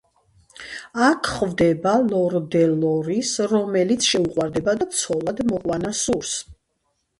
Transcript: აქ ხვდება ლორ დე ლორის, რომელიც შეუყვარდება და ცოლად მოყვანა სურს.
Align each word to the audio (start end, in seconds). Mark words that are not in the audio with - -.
აქ 1.07 1.27
ხვდება 1.33 1.93
ლორ 2.07 2.37
დე 2.55 2.63
ლორის, 2.71 3.35
რომელიც 3.53 4.09
შეუყვარდება 4.15 4.77
და 4.83 4.91
ცოლად 5.03 5.45
მოყვანა 5.53 5.95
სურს. 6.05 6.37